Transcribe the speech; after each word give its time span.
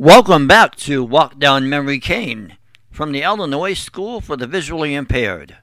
Welcome 0.00 0.46
back 0.46 0.76
to 0.76 1.02
Walk 1.02 1.40
Down 1.40 1.68
Memory 1.68 2.00
Lane 2.08 2.56
from 2.92 3.10
the 3.10 3.22
Illinois 3.22 3.74
School 3.74 4.20
for 4.20 4.36
the 4.36 4.46
Visually 4.46 4.94
Impaired. 4.94 5.56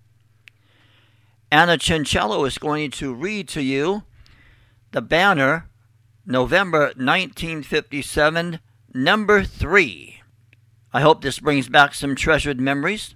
Anna 1.49 1.77
Chincello 1.77 2.45
is 2.45 2.57
going 2.57 2.91
to 2.91 3.13
read 3.13 3.47
to 3.49 3.61
you 3.61 4.03
the 4.91 5.01
banner, 5.01 5.69
November 6.25 6.87
1957, 6.97 8.59
number 8.93 9.43
three. 9.45 10.21
I 10.91 10.99
hope 10.99 11.21
this 11.21 11.39
brings 11.39 11.69
back 11.69 11.93
some 11.93 12.15
treasured 12.15 12.59
memories. 12.59 13.14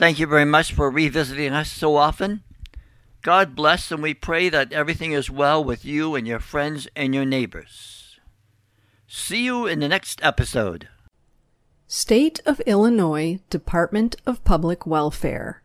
Thank 0.00 0.18
you 0.18 0.26
very 0.26 0.46
much 0.46 0.72
for 0.72 0.90
revisiting 0.90 1.52
us 1.52 1.70
so 1.70 1.96
often. 1.96 2.42
God 3.20 3.54
bless, 3.54 3.92
and 3.92 4.02
we 4.02 4.14
pray 4.14 4.48
that 4.48 4.72
everything 4.72 5.12
is 5.12 5.28
well 5.28 5.62
with 5.62 5.84
you 5.84 6.14
and 6.14 6.26
your 6.26 6.40
friends 6.40 6.88
and 6.96 7.14
your 7.14 7.26
neighbors. 7.26 8.18
See 9.06 9.44
you 9.44 9.66
in 9.66 9.80
the 9.80 9.88
next 9.88 10.18
episode. 10.22 10.88
State 11.86 12.40
of 12.46 12.60
Illinois 12.60 13.40
Department 13.50 14.16
of 14.24 14.42
Public 14.42 14.86
Welfare. 14.86 15.62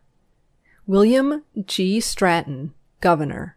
William 0.86 1.42
G. 1.64 1.98
Stratton, 1.98 2.74
Governor. 3.00 3.56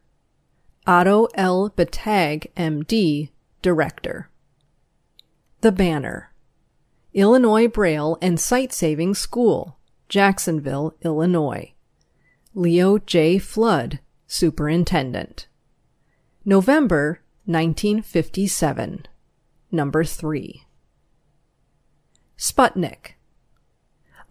Otto 0.87 1.27
L. 1.35 1.73
Bettag, 1.75 2.51
M.D., 2.55 3.31
Director. 3.61 4.29
The 5.59 5.73
Banner. 5.73 6.31
Illinois 7.13 7.67
Braille 7.67 8.17
and 8.21 8.39
Sight 8.39 8.71
Saving 8.71 9.13
School, 9.13 9.75
Jacksonville, 10.09 10.95
Illinois. 11.04 11.73
Leo 12.55 12.98
J. 12.98 13.38
Flood, 13.38 13.99
Superintendent. 14.27 15.48
November 16.43 17.21
1957. 17.46 19.05
Number 19.71 20.04
3. 20.04 20.63
Sputnik. 22.38 23.13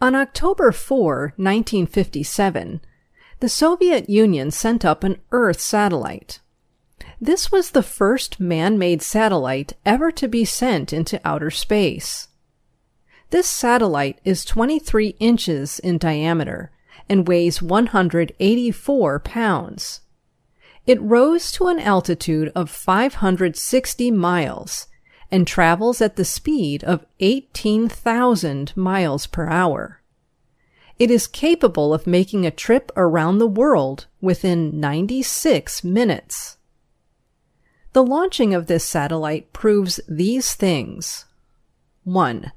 On 0.01 0.15
October 0.15 0.73
4, 0.73 1.35
1957, 1.37 2.81
the 3.41 3.49
Soviet 3.49 4.09
Union 4.09 4.51
sent 4.51 4.85
up 4.85 5.05
an 5.05 5.21
Earth 5.31 5.61
satellite. 5.61 6.41
This 7.21 7.51
was 7.53 7.71
the 7.71 7.83
first 7.83 8.39
man-made 8.41 9.03
satellite 9.03 9.75
ever 9.85 10.11
to 10.13 10.29
be 10.29 10.45
sent 10.45 10.93
into 10.93 11.21
outer 11.25 11.51
space. 11.51 12.28
This 13.31 13.47
satellite 13.47 14.21
is 14.25 14.45
23 14.45 15.17
inches 15.19 15.79
in 15.81 15.99
diameter 15.99 16.71
and 17.09 17.29
weighs 17.29 17.61
184 17.61 19.19
pounds. 19.21 20.01
It 20.87 21.01
rose 21.03 21.53
to 21.53 21.67
an 21.67 21.79
altitude 21.79 22.51
of 22.55 22.71
560 22.71 24.11
miles 24.13 24.87
and 25.31 25.47
travels 25.47 26.01
at 26.01 26.17
the 26.17 26.25
speed 26.25 26.83
of 26.85 27.05
18,000 27.21 28.75
miles 28.75 29.27
per 29.27 29.47
hour. 29.49 30.01
It 30.99 31.11
is 31.11 31.27
capable 31.27 31.93
of 31.93 32.07
making 32.07 32.47
a 32.47 32.51
trip 32.51 32.91
around 32.97 33.39
the 33.39 33.47
world 33.47 34.07
within 34.23 34.81
96 34.81 35.85
minutes. 35.85 36.57
The 37.93 38.03
launching 38.03 38.55
of 38.55 38.67
this 38.67 38.85
satellite 38.85 39.53
proves 39.53 40.01
these 40.09 40.55
things. 40.55 41.27
1. 42.05 42.53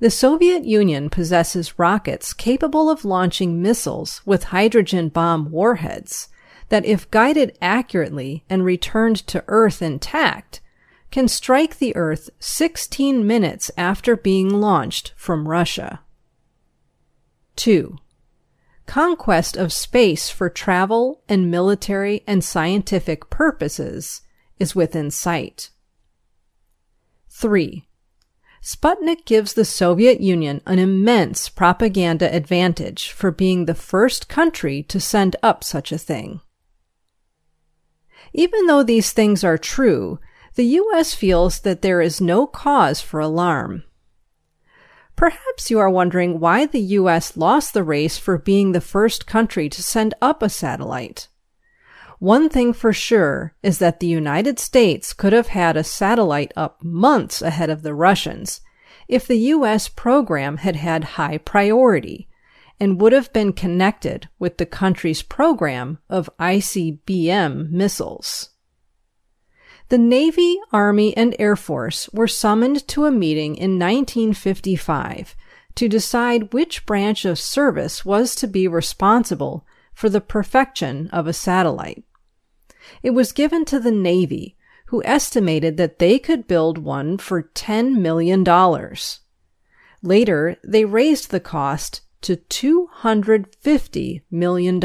The 0.00 0.10
Soviet 0.10 0.64
Union 0.64 1.10
possesses 1.10 1.78
rockets 1.78 2.32
capable 2.32 2.88
of 2.88 3.04
launching 3.04 3.60
missiles 3.60 4.22
with 4.24 4.44
hydrogen 4.44 5.08
bomb 5.08 5.50
warheads 5.50 6.28
that 6.68 6.84
if 6.84 7.10
guided 7.10 7.58
accurately 7.60 8.44
and 8.48 8.64
returned 8.64 9.16
to 9.26 9.44
Earth 9.48 9.82
intact 9.82 10.60
can 11.10 11.26
strike 11.26 11.78
the 11.78 11.96
Earth 11.96 12.30
16 12.38 13.26
minutes 13.26 13.72
after 13.76 14.16
being 14.16 14.48
launched 14.48 15.14
from 15.16 15.48
Russia. 15.48 16.00
2. 17.56 17.96
Conquest 18.86 19.56
of 19.56 19.72
space 19.72 20.30
for 20.30 20.48
travel 20.48 21.22
and 21.28 21.50
military 21.50 22.22
and 22.24 22.44
scientific 22.44 23.30
purposes 23.30 24.20
is 24.60 24.76
within 24.76 25.10
sight. 25.10 25.70
3. 27.30 27.87
Sputnik 28.62 29.24
gives 29.24 29.52
the 29.52 29.64
Soviet 29.64 30.20
Union 30.20 30.60
an 30.66 30.78
immense 30.78 31.48
propaganda 31.48 32.34
advantage 32.34 33.10
for 33.12 33.30
being 33.30 33.64
the 33.64 33.74
first 33.74 34.28
country 34.28 34.82
to 34.84 35.00
send 35.00 35.36
up 35.42 35.62
such 35.62 35.92
a 35.92 35.98
thing. 35.98 36.40
Even 38.32 38.66
though 38.66 38.82
these 38.82 39.12
things 39.12 39.44
are 39.44 39.58
true, 39.58 40.18
the 40.54 40.64
U.S. 40.64 41.14
feels 41.14 41.60
that 41.60 41.82
there 41.82 42.00
is 42.00 42.20
no 42.20 42.46
cause 42.46 43.00
for 43.00 43.20
alarm. 43.20 43.84
Perhaps 45.14 45.70
you 45.70 45.78
are 45.78 45.90
wondering 45.90 46.38
why 46.40 46.66
the 46.66 46.80
U.S. 46.80 47.36
lost 47.36 47.74
the 47.74 47.82
race 47.82 48.18
for 48.18 48.38
being 48.38 48.72
the 48.72 48.80
first 48.80 49.26
country 49.26 49.68
to 49.68 49.82
send 49.82 50.14
up 50.20 50.42
a 50.42 50.48
satellite. 50.48 51.28
One 52.18 52.48
thing 52.48 52.72
for 52.72 52.92
sure 52.92 53.54
is 53.62 53.78
that 53.78 54.00
the 54.00 54.08
United 54.08 54.58
States 54.58 55.12
could 55.12 55.32
have 55.32 55.48
had 55.48 55.76
a 55.76 55.84
satellite 55.84 56.52
up 56.56 56.82
months 56.82 57.40
ahead 57.42 57.70
of 57.70 57.82
the 57.82 57.94
Russians 57.94 58.60
if 59.06 59.26
the 59.26 59.38
U.S. 59.38 59.88
program 59.88 60.58
had 60.58 60.76
had 60.76 61.04
high 61.14 61.38
priority 61.38 62.28
and 62.80 63.00
would 63.00 63.12
have 63.12 63.32
been 63.32 63.52
connected 63.52 64.28
with 64.38 64.58
the 64.58 64.66
country's 64.66 65.22
program 65.22 65.98
of 66.10 66.30
ICBM 66.40 67.70
missiles. 67.70 68.50
The 69.88 69.98
Navy, 69.98 70.58
Army, 70.72 71.16
and 71.16 71.34
Air 71.38 71.56
Force 71.56 72.08
were 72.12 72.28
summoned 72.28 72.86
to 72.88 73.06
a 73.06 73.10
meeting 73.10 73.56
in 73.56 73.78
1955 73.78 75.34
to 75.76 75.88
decide 75.88 76.52
which 76.52 76.84
branch 76.84 77.24
of 77.24 77.38
service 77.38 78.04
was 78.04 78.34
to 78.34 78.46
be 78.46 78.68
responsible 78.68 79.64
for 79.94 80.08
the 80.08 80.20
perfection 80.20 81.08
of 81.10 81.26
a 81.26 81.32
satellite. 81.32 82.04
It 83.02 83.10
was 83.10 83.32
given 83.32 83.64
to 83.66 83.78
the 83.78 83.90
Navy, 83.90 84.56
who 84.86 85.02
estimated 85.04 85.76
that 85.76 85.98
they 85.98 86.18
could 86.18 86.46
build 86.46 86.78
one 86.78 87.18
for 87.18 87.42
$10 87.42 87.96
million. 87.96 88.44
Later, 90.02 90.56
they 90.64 90.84
raised 90.84 91.30
the 91.30 91.40
cost 91.40 92.00
to 92.22 92.36
$250 92.36 94.22
million 94.30 94.80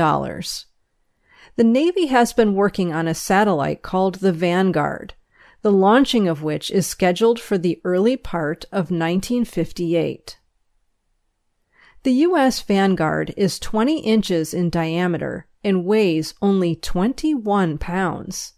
the 1.55 1.63
Navy 1.63 2.07
has 2.07 2.33
been 2.33 2.55
working 2.55 2.91
on 2.91 3.07
a 3.07 3.13
satellite 3.13 3.83
called 3.83 4.15
the 4.15 4.31
Vanguard, 4.31 5.13
the 5.61 5.71
launching 5.71 6.27
of 6.27 6.41
which 6.41 6.71
is 6.71 6.87
scheduled 6.87 7.39
for 7.39 7.59
the 7.59 7.79
early 7.83 8.17
part 8.17 8.65
of 8.71 8.89
1958. 8.89 10.39
The 12.03 12.13
U.S. 12.13 12.61
Vanguard 12.61 13.33
is 13.37 13.59
20 13.59 13.99
inches 13.99 14.53
in 14.53 14.69
diameter 14.69 15.47
and 15.63 15.85
weighs 15.85 16.33
only 16.41 16.75
21 16.75 17.77
pounds. 17.77 18.53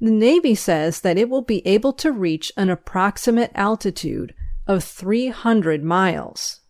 The 0.00 0.10
Navy 0.10 0.54
says 0.54 1.02
that 1.02 1.18
it 1.18 1.28
will 1.28 1.42
be 1.42 1.64
able 1.66 1.92
to 1.94 2.10
reach 2.10 2.50
an 2.56 2.70
approximate 2.70 3.52
altitude 3.54 4.34
of 4.66 4.82
300 4.82 5.84
miles. 5.84 6.60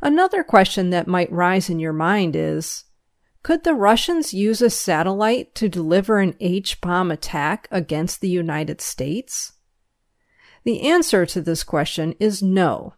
Another 0.00 0.44
question 0.44 0.90
that 0.90 1.08
might 1.08 1.32
rise 1.32 1.68
in 1.68 1.80
your 1.80 1.92
mind 1.92 2.36
is 2.36 2.84
could 3.42 3.64
the 3.64 3.74
Russians 3.74 4.32
use 4.32 4.62
a 4.62 4.70
satellite 4.70 5.54
to 5.56 5.68
deliver 5.68 6.20
an 6.20 6.36
H 6.40 6.80
bomb 6.80 7.10
attack 7.10 7.66
against 7.70 8.20
the 8.20 8.28
United 8.28 8.80
States? 8.80 9.54
The 10.64 10.82
answer 10.82 11.26
to 11.26 11.40
this 11.40 11.64
question 11.64 12.14
is 12.20 12.42
no. 12.42 12.94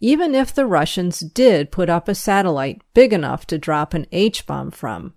Even 0.00 0.34
if 0.34 0.54
the 0.54 0.66
Russians 0.66 1.20
did 1.20 1.72
put 1.72 1.90
up 1.90 2.08
a 2.08 2.14
satellite 2.14 2.82
big 2.94 3.12
enough 3.12 3.46
to 3.48 3.58
drop 3.58 3.94
an 3.94 4.06
H 4.12 4.46
bomb 4.46 4.70
from, 4.70 5.14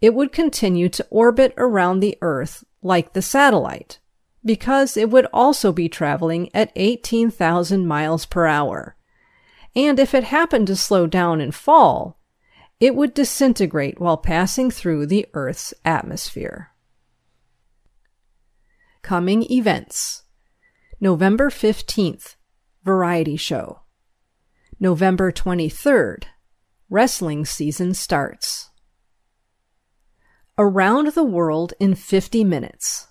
it 0.00 0.14
would 0.14 0.32
continue 0.32 0.88
to 0.90 1.06
orbit 1.10 1.52
around 1.56 2.00
the 2.00 2.16
Earth 2.20 2.64
like 2.82 3.12
the 3.12 3.22
satellite, 3.22 3.98
because 4.44 4.96
it 4.96 5.10
would 5.10 5.26
also 5.32 5.72
be 5.72 5.88
traveling 5.88 6.48
at 6.54 6.72
18,000 6.76 7.86
miles 7.86 8.26
per 8.26 8.46
hour. 8.46 8.96
And 9.74 9.98
if 9.98 10.14
it 10.14 10.24
happened 10.24 10.68
to 10.68 10.76
slow 10.76 11.06
down 11.06 11.40
and 11.40 11.54
fall, 11.54 12.20
it 12.78 12.94
would 12.94 13.14
disintegrate 13.14 14.00
while 14.00 14.16
passing 14.16 14.70
through 14.70 15.06
the 15.06 15.26
Earth's 15.34 15.74
atmosphere. 15.84 16.70
Coming 19.02 19.50
events 19.50 20.22
November 21.00 21.50
15th, 21.50 22.36
Variety 22.84 23.36
Show. 23.36 23.83
November 24.80 25.30
23rd, 25.30 26.24
Wrestling 26.90 27.44
season 27.44 27.94
starts. 27.94 28.70
Around 30.58 31.08
the 31.14 31.24
World 31.24 31.74
in 31.78 31.94
50 31.94 32.42
Minutes. 32.42 33.06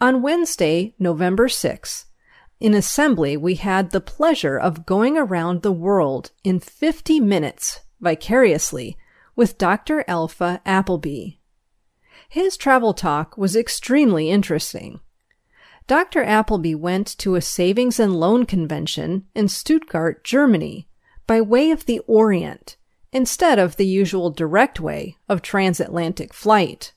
On 0.00 0.22
Wednesday, 0.22 0.94
November 0.98 1.48
6th, 1.48 2.06
in 2.60 2.74
assembly, 2.74 3.36
we 3.36 3.56
had 3.56 3.90
the 3.90 4.00
pleasure 4.00 4.58
of 4.58 4.86
going 4.86 5.18
around 5.18 5.62
the 5.62 5.72
world 5.72 6.32
in 6.42 6.60
50 6.60 7.20
minutes 7.20 7.80
vicariously 8.00 8.96
with 9.36 9.58
Dr. 9.58 10.04
Alpha 10.08 10.60
Appleby. 10.64 11.38
His 12.28 12.56
travel 12.56 12.94
talk 12.94 13.36
was 13.36 13.54
extremely 13.54 14.30
interesting. 14.30 15.00
Dr. 15.88 16.22
Appleby 16.22 16.74
went 16.74 17.16
to 17.16 17.34
a 17.34 17.40
savings 17.40 17.98
and 17.98 18.20
loan 18.20 18.44
convention 18.44 19.24
in 19.34 19.48
Stuttgart, 19.48 20.22
Germany, 20.22 20.86
by 21.26 21.40
way 21.40 21.70
of 21.70 21.86
the 21.86 22.00
Orient, 22.00 22.76
instead 23.10 23.58
of 23.58 23.76
the 23.76 23.86
usual 23.86 24.28
direct 24.28 24.80
way 24.80 25.16
of 25.30 25.40
transatlantic 25.40 26.34
flight. 26.34 26.92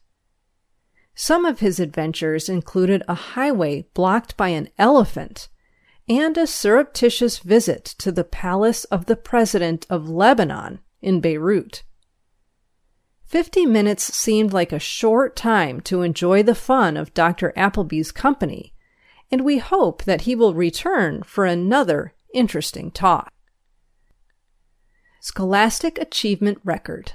Some 1.16 1.46
of 1.46 1.62
his 1.62 1.80
adventures 1.80 2.50
included 2.50 3.02
a 3.08 3.14
highway 3.14 3.86
blocked 3.94 4.36
by 4.36 4.50
an 4.50 4.68
elephant 4.78 5.48
and 6.10 6.38
a 6.38 6.46
surreptitious 6.46 7.40
visit 7.40 7.86
to 8.00 8.12
the 8.12 8.26
palace 8.26 8.84
of 8.86 9.06
the 9.06 9.16
president 9.16 9.88
of 9.90 10.10
Lebanon 10.10 10.82
in 11.02 11.22
Beirut. 11.22 11.84
Fifty 13.24 13.66
minutes 13.66 14.14
seemed 14.14 14.52
like 14.52 14.74
a 14.74 14.80
short 14.80 15.38
time 15.38 15.80
to 15.82 16.02
enjoy 16.02 16.44
the 16.44 16.56
fun 16.56 16.98
of 16.98 17.14
Dr. 17.14 17.54
Appleby's 17.56 18.12
company, 18.12 18.74
and 19.32 19.46
we 19.46 19.60
hope 19.60 20.04
that 20.04 20.22
he 20.22 20.36
will 20.36 20.54
return 20.54 21.24
for 21.24 21.46
another 21.46 22.14
interesting 22.34 22.92
talk. 22.92 23.32
Scholastic 25.22 25.98
Achievement 25.98 26.60
Record 26.64 27.14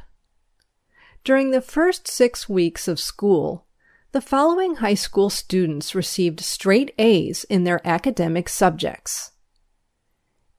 During 1.24 1.50
the 1.50 1.60
first 1.60 2.08
six 2.08 2.48
weeks 2.48 2.88
of 2.88 2.98
school, 2.98 3.66
the 4.12 4.20
following 4.20 4.76
high 4.76 4.94
school 4.94 5.28
students 5.28 5.94
received 5.94 6.40
straight 6.40 6.94
A's 6.98 7.44
in 7.44 7.64
their 7.64 7.86
academic 7.86 8.48
subjects 8.48 9.32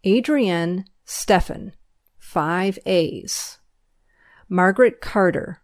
Adrienne 0.05 0.85
Stefan, 1.05 1.73
5 2.19 2.79
A's. 2.85 3.57
Margaret 4.49 5.01
Carter, 5.01 5.61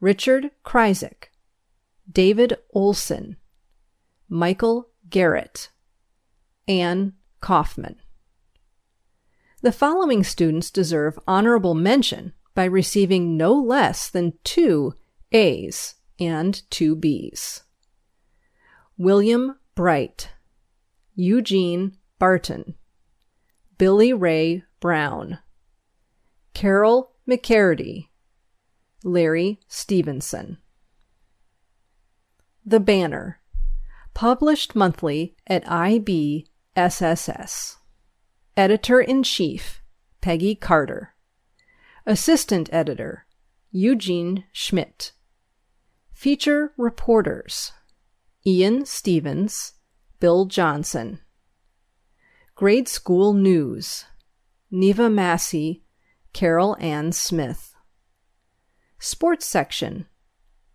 Richard 0.00 0.50
Kryzik, 0.64 1.30
David 2.10 2.58
Olson, 2.72 3.36
Michael 4.28 4.88
Garrett, 5.08 5.70
Ann 6.66 7.14
Kaufman. 7.40 7.96
The 9.60 9.72
following 9.72 10.22
students 10.22 10.70
deserve 10.70 11.18
honorable 11.26 11.74
mention 11.74 12.32
by 12.54 12.64
receiving 12.64 13.36
no 13.36 13.54
less 13.54 14.08
than 14.08 14.34
two 14.44 14.94
A's 15.32 15.94
and 16.20 16.62
two 16.70 16.94
B's. 16.96 17.62
William 18.96 19.56
Bright, 19.74 20.30
Eugene 21.14 21.96
Barton, 22.18 22.74
Billy 23.78 24.12
Ray 24.12 24.64
Brown, 24.80 25.38
Carol 26.54 27.12
McCarty, 27.28 28.08
Larry 29.04 29.60
Stevenson. 29.68 30.58
The 32.64 32.80
Banner, 32.80 33.37
published 34.18 34.74
monthly 34.74 35.36
at 35.46 35.64
IBSSS. 35.66 36.46
Editor 38.56 39.00
in 39.00 39.22
Chief, 39.22 39.80
Peggy 40.20 40.56
Carter. 40.56 41.14
Assistant 42.04 42.68
Editor, 42.72 43.26
Eugene 43.70 44.42
Schmidt. 44.50 45.12
Feature 46.12 46.72
Reporters, 46.76 47.70
Ian 48.44 48.84
Stevens, 48.84 49.74
Bill 50.18 50.46
Johnson. 50.46 51.20
Grade 52.56 52.88
School 52.88 53.32
News, 53.34 54.04
Neva 54.68 55.08
Massey, 55.08 55.84
Carol 56.32 56.76
Ann 56.80 57.12
Smith. 57.12 57.72
Sports 58.98 59.46
Section 59.46 60.08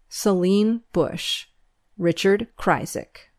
Celine 0.08 0.84
Bush, 0.94 1.48
Richard 1.98 2.48
Kryzik. 2.58 3.33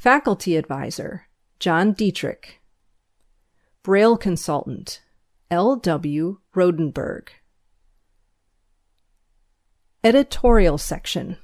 Faculty 0.00 0.56
Advisor 0.56 1.26
John 1.58 1.92
Dietrich. 1.92 2.62
Braille 3.82 4.16
Consultant 4.16 5.02
L.W. 5.50 6.38
Rodenberg. 6.56 7.28
Editorial 10.02 10.78
Section 10.78 11.36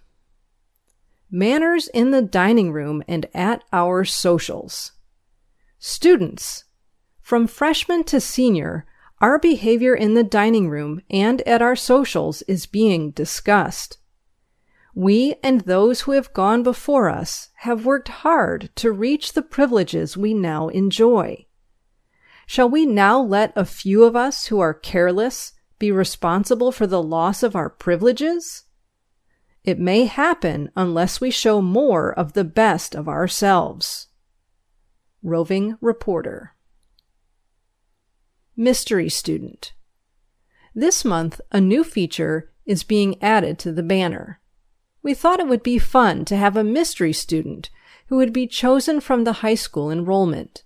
Manners 1.31 1.89
in 1.89 2.13
the 2.13 2.23
dining 2.23 2.73
room 2.73 3.03
and 3.07 3.27
at 3.35 3.63
our 3.75 4.07
socials. 4.07 4.93
Students, 5.79 6.65
from 7.21 7.47
freshman 7.47 8.05
to 8.05 8.23
senior, 8.23 8.87
our 9.21 9.39
behavior 9.39 9.95
in 9.95 10.15
the 10.15 10.25
dining 10.25 10.71
room 10.71 11.03
and 11.11 11.43
at 11.43 11.61
our 11.61 11.77
socials 11.77 12.41
is 12.49 12.65
being 12.65 13.11
discussed. 13.11 13.99
We 14.97 15.35
and 15.43 15.61
those 15.61 16.01
who 16.01 16.13
have 16.13 16.33
gone 16.33 16.63
before 16.63 17.11
us 17.11 17.51
have 17.57 17.85
worked 17.85 18.09
hard 18.09 18.71
to 18.77 18.91
reach 18.91 19.35
the 19.35 19.43
privileges 19.43 20.17
we 20.17 20.33
now 20.33 20.69
enjoy. 20.69 21.45
Shall 22.47 22.71
we 22.71 22.87
now 22.87 23.21
let 23.21 23.53
a 23.55 23.67
few 23.67 24.05
of 24.05 24.17
us 24.17 24.47
who 24.47 24.59
are 24.59 24.73
careless 24.73 25.53
be 25.79 25.93
responsible 25.93 26.73
for 26.73 26.87
the 26.87 27.03
loss 27.03 27.43
of 27.43 27.55
our 27.55 27.69
privileges? 27.69 28.65
It 29.65 29.79
may 29.79 30.07
happen 30.07 30.71
unless 30.75 31.21
we 31.21 31.31
show 31.31 31.61
more 31.61 32.11
of 32.11 32.33
the 32.33 32.45
best 32.45 32.95
of 32.95 33.07
ourselves. 33.07 34.09
Roving 35.23 35.77
Reporter 35.83 36.55
Mystery 38.57 39.11
Student. 39.11 39.75
This 40.75 41.05
month, 41.05 41.39
a 41.53 41.61
new 41.61 41.85
feature 41.85 42.51
is 42.65 42.83
being 42.83 43.23
added 43.23 43.59
to 43.59 43.73
the 43.73 43.83
banner. 43.83 44.41
We 45.07 45.15
thought 45.15 45.39
it 45.39 45.47
would 45.47 45.63
be 45.63 45.79
fun 45.79 46.25
to 46.25 46.37
have 46.37 46.57
a 46.57 46.65
mystery 46.65 47.13
student 47.13 47.71
who 48.09 48.17
would 48.17 48.33
be 48.33 48.49
chosen 48.49 49.01
from 49.01 49.23
the 49.23 49.35
high 49.35 49.55
school 49.55 49.89
enrollment. 49.89 50.65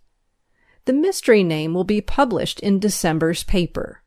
The 0.87 0.95
mystery 0.95 1.43
name 1.45 1.75
will 1.75 1.85
be 1.85 2.01
published 2.01 2.59
in 2.61 2.79
December's 2.79 3.45
paper. 3.45 4.03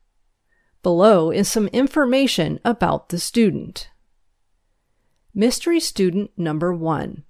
Below 0.82 1.30
is 1.30 1.46
some 1.48 1.68
information 1.68 2.58
about 2.64 3.10
the 3.10 3.20
student. 3.20 3.90
Mystery 5.32 5.78
student 5.78 6.32
number 6.36 6.74
one 6.74 7.22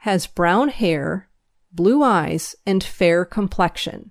has 0.00 0.26
brown 0.26 0.68
hair, 0.68 1.30
blue 1.72 2.02
eyes, 2.02 2.54
and 2.66 2.84
fair 2.84 3.24
complexion 3.24 4.10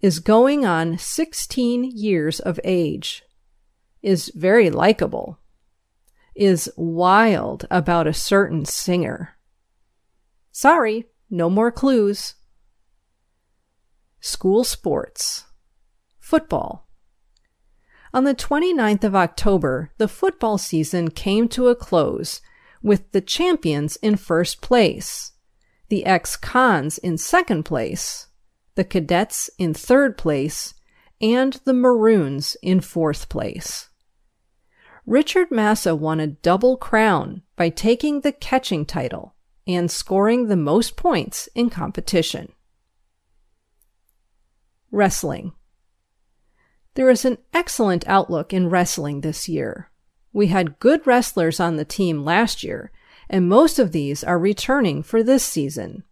is 0.00 0.18
going 0.18 0.66
on 0.66 0.98
16 0.98 1.84
years 1.84 2.40
of 2.40 2.58
age, 2.64 3.22
is 4.02 4.32
very 4.34 4.68
likable, 4.68 5.38
is 6.34 6.70
wild 6.76 7.66
about 7.70 8.06
a 8.06 8.12
certain 8.12 8.64
singer. 8.64 9.36
Sorry, 10.50 11.06
no 11.30 11.48
more 11.50 11.70
clues. 11.70 12.34
School 14.20 14.64
sports. 14.64 15.44
Football. 16.18 16.88
On 18.14 18.24
the 18.24 18.34
29th 18.34 19.04
of 19.04 19.16
October, 19.16 19.90
the 19.96 20.08
football 20.08 20.58
season 20.58 21.10
came 21.10 21.48
to 21.48 21.68
a 21.68 21.74
close 21.74 22.42
with 22.82 23.12
the 23.12 23.20
champions 23.20 23.96
in 23.96 24.16
first 24.16 24.60
place, 24.60 25.32
the 25.88 26.04
ex 26.04 26.36
cons 26.36 26.98
in 26.98 27.16
second 27.16 27.62
place, 27.62 28.26
the 28.74 28.84
Cadets 28.84 29.48
in 29.58 29.72
third 29.72 30.18
place, 30.18 30.74
and 31.20 31.54
the 31.64 31.72
Maroons 31.72 32.56
in 32.62 32.80
fourth 32.80 33.28
place. 33.28 33.88
Richard 35.06 35.50
Massa 35.50 35.96
won 35.96 36.20
a 36.20 36.28
double 36.28 36.76
crown 36.76 37.42
by 37.56 37.70
taking 37.70 38.20
the 38.20 38.30
catching 38.30 38.86
title 38.86 39.34
and 39.66 39.90
scoring 39.90 40.46
the 40.46 40.56
most 40.56 40.96
points 40.96 41.48
in 41.54 41.70
competition. 41.70 42.52
Wrestling. 44.92 45.52
There 46.94 47.10
is 47.10 47.24
an 47.24 47.38
excellent 47.52 48.06
outlook 48.06 48.52
in 48.52 48.70
wrestling 48.70 49.22
this 49.22 49.48
year. 49.48 49.90
We 50.32 50.48
had 50.48 50.78
good 50.78 51.06
wrestlers 51.06 51.58
on 51.58 51.76
the 51.76 51.84
team 51.84 52.24
last 52.24 52.62
year, 52.62 52.92
and 53.28 53.48
most 53.48 53.78
of 53.78 53.92
these 53.92 54.22
are 54.22 54.38
returning 54.38 55.02
for 55.02 55.22
this 55.22 55.44
season. 55.44 56.04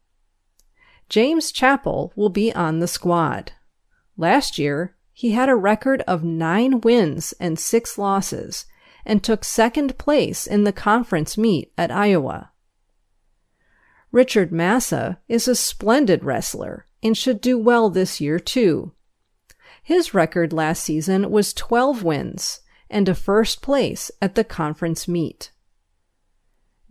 James 1.08 1.52
Chappell 1.52 2.12
will 2.16 2.28
be 2.28 2.52
on 2.52 2.80
the 2.80 2.88
squad. 2.88 3.52
Last 4.16 4.58
year, 4.58 4.96
he 5.12 5.32
had 5.32 5.48
a 5.48 5.56
record 5.56 6.02
of 6.02 6.24
nine 6.24 6.80
wins 6.80 7.34
and 7.38 7.58
six 7.58 7.98
losses 7.98 8.64
and 9.04 9.22
took 9.22 9.44
second 9.44 9.98
place 9.98 10.46
in 10.46 10.64
the 10.64 10.72
conference 10.72 11.38
meet 11.38 11.72
at 11.76 11.90
Iowa. 11.90 12.50
Richard 14.12 14.50
Massa 14.50 15.18
is 15.28 15.46
a 15.46 15.54
splendid 15.54 16.24
wrestler 16.24 16.86
and 17.02 17.16
should 17.16 17.40
do 17.40 17.58
well 17.58 17.90
this 17.90 18.20
year 18.20 18.38
too. 18.38 18.92
His 19.82 20.14
record 20.14 20.52
last 20.52 20.82
season 20.82 21.30
was 21.30 21.54
12 21.54 22.02
wins 22.02 22.60
and 22.90 23.08
a 23.08 23.14
first 23.14 23.62
place 23.62 24.10
at 24.20 24.34
the 24.34 24.44
conference 24.44 25.06
meet. 25.06 25.52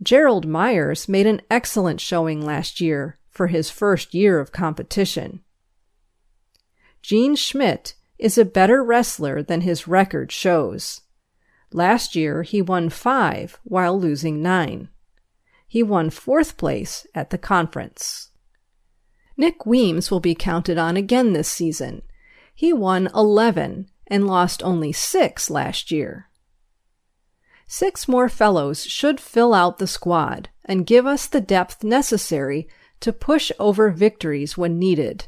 Gerald 0.02 0.46
Myers 0.46 1.08
made 1.08 1.26
an 1.26 1.42
excellent 1.50 2.00
showing 2.00 2.44
last 2.44 2.80
year 2.80 3.18
for 3.28 3.48
his 3.48 3.70
first 3.70 4.14
year 4.14 4.40
of 4.40 4.50
competition. 4.50 5.40
Gene 7.02 7.36
Schmidt 7.36 7.94
is 8.18 8.36
a 8.36 8.44
better 8.44 8.82
wrestler 8.82 9.42
than 9.42 9.60
his 9.60 9.86
record 9.86 10.32
shows. 10.32 11.02
Last 11.72 12.16
year, 12.16 12.42
he 12.42 12.60
won 12.60 12.88
five 12.88 13.58
while 13.62 13.98
losing 13.98 14.42
nine. 14.42 14.88
He 15.68 15.82
won 15.82 16.10
fourth 16.10 16.56
place 16.56 17.06
at 17.14 17.30
the 17.30 17.38
conference. 17.38 18.30
Nick 19.36 19.64
Weems 19.64 20.10
will 20.10 20.20
be 20.20 20.34
counted 20.34 20.78
on 20.78 20.96
again 20.96 21.32
this 21.32 21.48
season. 21.48 22.02
He 22.54 22.72
won 22.72 23.08
11 23.14 23.88
and 24.08 24.26
lost 24.26 24.62
only 24.62 24.92
six 24.92 25.48
last 25.48 25.90
year. 25.90 26.28
Six 27.66 28.08
more 28.08 28.28
fellows 28.28 28.84
should 28.84 29.20
fill 29.20 29.54
out 29.54 29.78
the 29.78 29.86
squad 29.86 30.48
and 30.64 30.86
give 30.86 31.06
us 31.06 31.28
the 31.28 31.40
depth 31.40 31.84
necessary 31.84 32.68
to 32.98 33.12
push 33.12 33.52
over 33.60 33.90
victories 33.90 34.58
when 34.58 34.78
needed. 34.78 35.26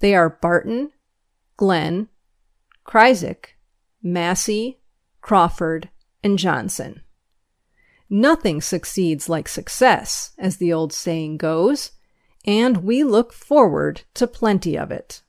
They 0.00 0.14
are 0.14 0.28
Barton, 0.28 0.90
Glenn, 1.56 2.08
Kryzik, 2.86 3.56
Massey, 4.02 4.78
Crawford, 5.20 5.90
and 6.22 6.38
Johnson. 6.38 7.02
Nothing 8.10 8.60
succeeds 8.60 9.28
like 9.28 9.48
success, 9.48 10.32
as 10.38 10.56
the 10.56 10.72
old 10.72 10.92
saying 10.92 11.36
goes, 11.36 11.92
and 12.44 12.78
we 12.78 13.04
look 13.04 13.32
forward 13.32 14.02
to 14.14 14.26
plenty 14.26 14.78
of 14.78 14.90
it. 14.90 15.22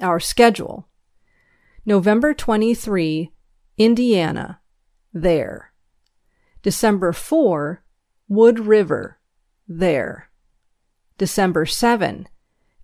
Our 0.00 0.20
schedule 0.20 0.88
November 1.86 2.34
23, 2.34 3.32
Indiana, 3.78 4.60
there. 5.12 5.72
December 6.62 7.12
4, 7.12 7.84
Wood 8.28 8.58
River, 8.60 9.20
there. 9.68 10.30
December 11.18 11.64
7, 11.66 12.28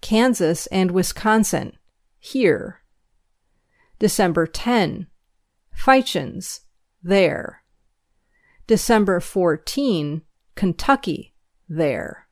Kansas 0.01 0.67
and 0.69 0.91
Wisconsin, 0.91 1.77
here. 2.19 2.83
December 3.99 4.47
10, 4.47 5.07
Feichens, 5.77 6.61
there. 7.03 7.63
December 8.67 9.21
14, 9.21 10.23
Kentucky, 10.55 11.35
there. 11.69 12.29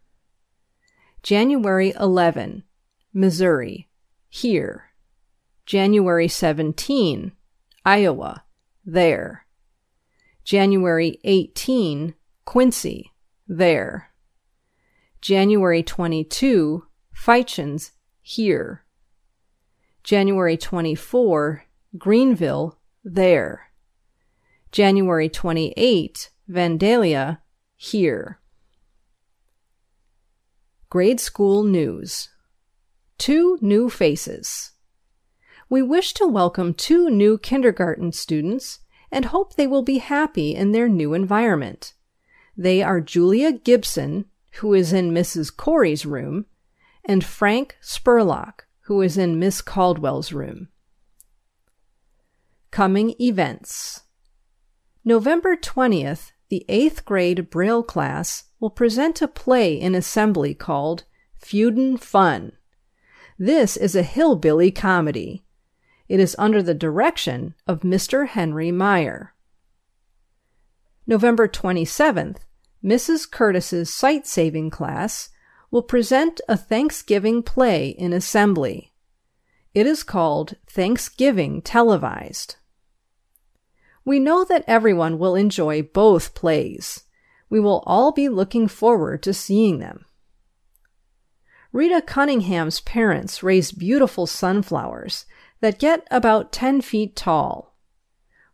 January 1.22 1.92
11, 1.98 2.64
Missouri, 3.12 3.88
here. 4.28 4.92
January 5.66 6.28
17, 6.28 7.32
Iowa, 7.84 8.44
there. 8.84 9.46
January 10.44 11.18
18, 11.24 12.14
Quincy, 12.44 13.12
there. 13.46 14.10
January 15.20 15.82
22, 15.82 16.86
Feichens, 17.14 17.90
here. 18.22 18.84
January 20.04 20.56
24, 20.56 21.64
Greenville, 21.98 22.78
there. 23.04 23.70
January 24.72 25.28
28, 25.28 26.30
Vandalia, 26.50 27.38
here. 27.76 28.40
Grade 30.90 31.20
School 31.20 31.64
News 31.64 32.30
Two 33.18 33.58
new 33.60 33.90
faces. 33.90 34.72
We 35.68 35.82
wish 35.82 36.14
to 36.14 36.26
welcome 36.26 36.72
two 36.72 37.10
new 37.10 37.36
kindergarten 37.36 38.12
students 38.12 38.78
and 39.10 39.26
hope 39.26 39.54
they 39.54 39.66
will 39.66 39.82
be 39.82 39.98
happy 39.98 40.54
in 40.54 40.72
their 40.72 40.88
new 40.88 41.14
environment. 41.14 41.94
They 42.56 42.82
are 42.82 43.00
Julia 43.00 43.52
Gibson, 43.52 44.26
who 44.54 44.72
is 44.74 44.92
in 44.92 45.12
Mrs. 45.12 45.54
Corey's 45.54 46.06
room, 46.06 46.46
and 47.04 47.24
Frank 47.24 47.76
Spurlock, 47.82 48.66
who 48.82 49.02
is 49.02 49.18
in 49.18 49.38
Miss 49.38 49.60
Caldwell's 49.60 50.32
room. 50.32 50.68
Coming 52.70 53.14
events 53.18 54.02
November 55.04 55.56
20th, 55.56 56.32
the 56.50 56.66
8th 56.68 57.04
grade 57.04 57.48
Braille 57.50 57.82
class 57.82 58.44
will 58.60 58.70
present 58.70 59.22
a 59.22 59.26
play 59.26 59.74
in 59.74 59.94
assembly 59.94 60.54
called 60.54 61.04
Feudin' 61.38 61.96
Fun. 61.96 62.52
This 63.38 63.76
is 63.76 63.96
a 63.96 64.02
hillbilly 64.02 64.70
comedy. 64.70 65.44
It 66.08 66.20
is 66.20 66.36
under 66.38 66.62
the 66.62 66.74
direction 66.74 67.54
of 67.66 67.80
Mr. 67.80 68.28
Henry 68.28 68.70
Meyer. 68.70 69.34
November 71.06 71.48
27th, 71.48 72.38
Mrs. 72.84 73.28
Curtis's 73.30 73.92
sight 73.92 74.26
saving 74.26 74.68
class 74.70 75.30
will 75.70 75.82
present 75.82 76.40
a 76.48 76.56
Thanksgiving 76.56 77.42
play 77.42 77.88
in 77.88 78.12
assembly. 78.12 78.87
It 79.74 79.86
is 79.86 80.02
called 80.02 80.56
Thanksgiving 80.66 81.62
Televised. 81.62 82.56
We 84.04 84.18
know 84.18 84.44
that 84.44 84.64
everyone 84.66 85.18
will 85.18 85.34
enjoy 85.34 85.82
both 85.82 86.34
plays. 86.34 87.04
We 87.50 87.60
will 87.60 87.82
all 87.86 88.10
be 88.10 88.28
looking 88.28 88.66
forward 88.66 89.22
to 89.24 89.34
seeing 89.34 89.78
them. 89.78 90.06
Rita 91.72 92.00
Cunningham's 92.00 92.80
parents 92.80 93.42
raised 93.42 93.78
beautiful 93.78 94.26
sunflowers 94.26 95.26
that 95.60 95.78
get 95.78 96.08
about 96.10 96.52
10 96.52 96.80
feet 96.80 97.14
tall. 97.14 97.76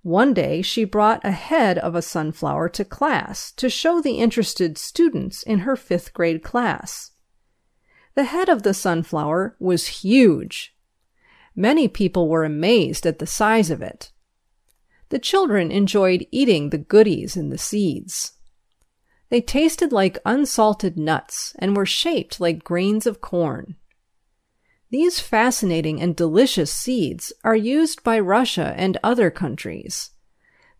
One 0.02 0.34
day 0.34 0.60
she 0.62 0.84
brought 0.84 1.24
a 1.24 1.30
head 1.30 1.78
of 1.78 1.94
a 1.94 2.02
sunflower 2.02 2.70
to 2.70 2.84
class 2.84 3.52
to 3.52 3.70
show 3.70 4.00
the 4.00 4.18
interested 4.18 4.76
students 4.76 5.44
in 5.44 5.60
her 5.60 5.76
fifth 5.76 6.12
grade 6.12 6.42
class. 6.42 7.12
The 8.14 8.24
head 8.24 8.48
of 8.48 8.64
the 8.64 8.74
sunflower 8.74 9.56
was 9.60 9.86
huge. 9.86 10.73
Many 11.56 11.88
people 11.88 12.28
were 12.28 12.44
amazed 12.44 13.06
at 13.06 13.18
the 13.18 13.26
size 13.26 13.70
of 13.70 13.80
it. 13.80 14.10
The 15.10 15.18
children 15.18 15.70
enjoyed 15.70 16.26
eating 16.30 16.70
the 16.70 16.78
goodies 16.78 17.36
and 17.36 17.52
the 17.52 17.58
seeds. 17.58 18.32
They 19.28 19.40
tasted 19.40 19.92
like 19.92 20.18
unsalted 20.24 20.98
nuts 20.98 21.54
and 21.58 21.76
were 21.76 21.86
shaped 21.86 22.40
like 22.40 22.64
grains 22.64 23.06
of 23.06 23.20
corn. 23.20 23.76
These 24.90 25.20
fascinating 25.20 26.00
and 26.00 26.14
delicious 26.14 26.72
seeds 26.72 27.32
are 27.42 27.56
used 27.56 28.02
by 28.02 28.18
Russia 28.18 28.74
and 28.76 28.98
other 29.02 29.30
countries. 29.30 30.10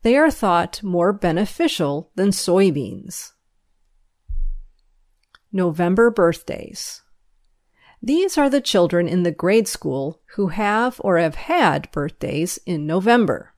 They 0.02 0.16
are 0.16 0.30
thought 0.30 0.82
more 0.82 1.12
beneficial 1.12 2.10
than 2.14 2.28
soybeans. 2.28 3.32
November 5.52 6.10
birthdays. 6.10 7.02
These 8.06 8.36
are 8.36 8.50
the 8.50 8.60
children 8.60 9.08
in 9.08 9.22
the 9.22 9.32
grade 9.32 9.66
school 9.66 10.20
who 10.34 10.48
have 10.48 11.00
or 11.02 11.16
have 11.16 11.36
had 11.36 11.90
birthdays 11.90 12.58
in 12.66 12.86
November. 12.86 13.54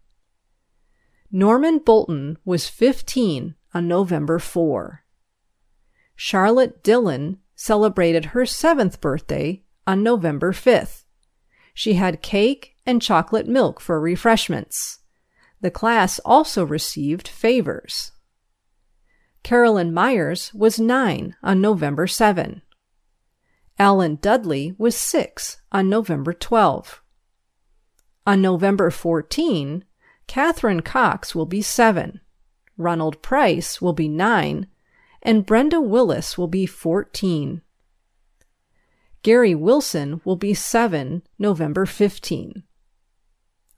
Norman 1.33 1.81
Bolton 1.81 2.39
was 2.45 2.69
15 2.69 3.57
on 3.75 3.89
November 3.89 4.39
4. 4.39 5.03
Charlotte 6.15 6.85
Dillon 6.85 7.41
celebrated 7.57 8.27
her 8.27 8.47
seventh 8.47 9.01
birthday 9.01 9.65
on 9.85 10.05
November 10.05 10.53
5th. 10.53 11.03
She 11.75 11.95
had 11.95 12.23
cake 12.23 12.77
and 12.87 13.03
chocolate 13.03 13.49
milk 13.49 13.81
for 13.81 14.01
refreshments. 14.01 15.01
The 15.61 15.73
class 15.73 16.21
also 16.21 16.65
received 16.65 17.27
favors. 17.27 18.13
Carolyn 19.43 19.93
Myers 19.93 20.55
was 20.55 20.79
9 20.79 21.35
on 21.43 21.61
November 21.61 22.07
7. 22.07 22.63
Alan 23.79 24.17
Dudley 24.17 24.75
was 24.79 24.97
6 24.97 25.61
on 25.71 25.91
November 25.91 26.33
12. 26.33 27.03
On 28.27 28.41
November 28.41 28.91
14, 28.91 29.85
Catherine 30.27 30.81
Cox 30.81 31.35
will 31.35 31.47
be 31.47 31.61
7, 31.61 32.21
Ronald 32.79 33.21
Price 33.21 33.83
will 33.83 33.93
be 33.93 34.09
9, 34.09 34.67
and 35.23 35.47
Brenda 35.47 35.81
Willis 35.81 36.39
will 36.39 36.49
be 36.49 36.65
14. 36.65 37.61
Gary 39.23 39.55
Wilson 39.55 40.23
will 40.25 40.37
be 40.37 40.55
7 40.55 41.23
November 41.39 41.85
15. 41.85 42.63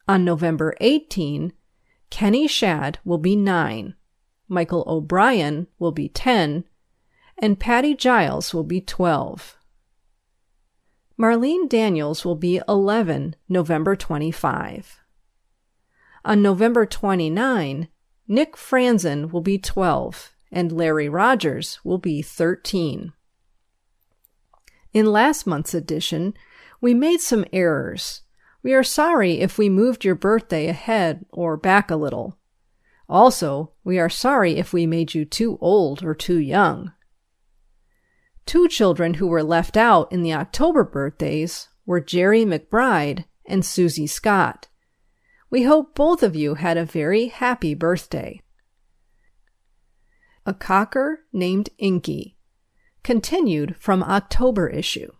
On 0.07 0.25
November 0.25 0.75
18, 0.81 1.53
Kenny 2.09 2.47
Shad 2.47 3.01
will 3.05 3.19
be 3.19 3.35
9, 3.35 3.95
Michael 4.47 4.85
O'Brien 4.87 5.67
will 5.79 5.93
be 5.93 6.09
10, 6.09 6.65
and 7.37 7.59
Patty 7.59 7.95
Giles 7.95 8.55
will 8.55 8.65
be 8.65 8.81
12. 8.81 9.58
Marlene 11.19 11.69
Daniels 11.69 12.25
will 12.25 12.37
be 12.37 12.61
11 12.69 13.35
November 13.49 13.97
25. 13.97 15.01
On 16.25 16.41
November 16.41 16.87
29, 16.87 17.89
Nick 18.29 18.55
Franzen 18.55 19.33
will 19.33 19.41
be 19.41 19.59
12, 19.59 20.31
and 20.53 20.71
Larry 20.71 21.09
Rogers 21.09 21.81
will 21.83 21.99
be 21.99 22.23
13. 22.23 23.13
In 24.93 25.07
last 25.07 25.45
month's 25.45 25.75
edition, 25.75 26.35
we 26.81 26.95
made 26.95 27.21
some 27.21 27.45
errors. 27.53 28.23
We 28.63 28.73
are 28.73 28.85
sorry 28.85 29.41
if 29.41 29.59
we 29.59 29.69
moved 29.69 30.05
your 30.05 30.15
birthday 30.15 30.69
ahead 30.69 31.27
or 31.33 31.57
back 31.57 31.91
a 31.91 31.97
little. 31.97 32.39
Also, 33.09 33.73
we 33.83 33.99
are 33.99 34.11
sorry 34.11 34.57
if 34.57 34.73
we 34.73 34.87
made 34.87 35.15
you 35.15 35.25
too 35.25 35.59
old 35.61 36.05
or 36.05 36.15
too 36.15 36.39
young. 36.39 36.93
Two 38.49 38.67
children 38.67 39.13
who 39.15 39.27
were 39.27 39.43
left 39.43 39.77
out 39.77 40.11
in 40.11 40.23
the 40.23 40.33
October 40.33 40.83
birthdays 40.83 41.69
were 41.85 42.01
Jerry 42.01 42.47
McBride 42.47 43.27
and 43.45 43.63
Susie 43.63 44.07
Scott. 44.07 44.69
We 45.51 45.65
hope 45.65 45.95
both 45.95 46.23
of 46.23 46.35
you 46.35 46.55
had 46.55 46.79
a 46.79 46.87
very 46.87 47.27
happy 47.27 47.75
birthday. 47.75 48.41
A 50.47 50.55
Cocker 50.55 51.27
Named 51.31 51.69
Inky, 51.77 52.39
continued 53.03 53.77
from 53.79 54.03
October 54.03 54.67
issue. 54.67 55.13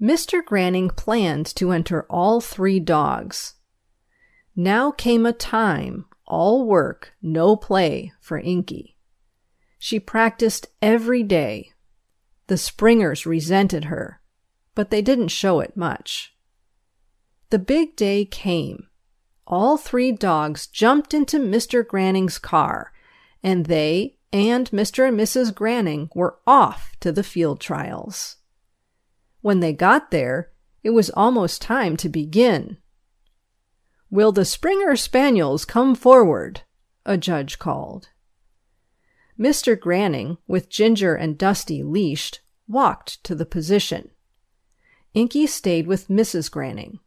Mr. 0.00 0.44
Granning 0.44 0.88
planned 0.88 1.46
to 1.56 1.72
enter 1.72 2.04
all 2.04 2.40
three 2.40 2.78
dogs. 2.78 3.54
Now 4.54 4.92
came 4.92 5.26
a 5.26 5.32
time, 5.32 6.06
all 6.28 6.64
work, 6.64 7.12
no 7.20 7.56
play, 7.56 8.12
for 8.20 8.38
Inky. 8.38 8.99
She 9.82 9.98
practiced 9.98 10.66
every 10.82 11.22
day. 11.22 11.72
The 12.48 12.58
Springers 12.58 13.24
resented 13.24 13.84
her, 13.86 14.20
but 14.74 14.90
they 14.90 15.00
didn't 15.00 15.28
show 15.28 15.60
it 15.60 15.74
much. 15.74 16.34
The 17.48 17.58
big 17.58 17.96
day 17.96 18.26
came. 18.26 18.88
All 19.46 19.78
three 19.78 20.12
dogs 20.12 20.66
jumped 20.66 21.14
into 21.14 21.38
Mr. 21.38 21.84
Granning's 21.84 22.38
car, 22.38 22.92
and 23.42 23.64
they 23.66 24.18
and 24.34 24.70
Mr. 24.70 25.08
and 25.08 25.18
Mrs. 25.18 25.54
Granning 25.54 26.10
were 26.14 26.36
off 26.46 26.92
to 27.00 27.10
the 27.10 27.24
field 27.24 27.58
trials. 27.58 28.36
When 29.40 29.60
they 29.60 29.72
got 29.72 30.10
there, 30.10 30.50
it 30.84 30.90
was 30.90 31.08
almost 31.10 31.62
time 31.62 31.96
to 31.96 32.10
begin. 32.10 32.76
Will 34.10 34.30
the 34.30 34.44
Springer 34.44 34.94
Spaniels 34.94 35.64
come 35.64 35.94
forward? 35.94 36.60
a 37.06 37.16
judge 37.16 37.58
called. 37.58 38.10
Mr. 39.40 39.78
Granning, 39.78 40.36
with 40.46 40.68
Ginger 40.68 41.14
and 41.14 41.38
Dusty 41.38 41.82
leashed, 41.82 42.40
walked 42.68 43.24
to 43.24 43.34
the 43.34 43.46
position. 43.46 44.10
Inky 45.14 45.46
stayed 45.46 45.86
with 45.86 46.08
Mrs. 46.08 46.50
Granning. 46.50 47.00